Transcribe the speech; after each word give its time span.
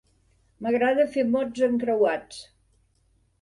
M'agrada 0.65 1.05
fer 1.17 1.25
mots 1.35 1.61
encreuats. 1.69 2.41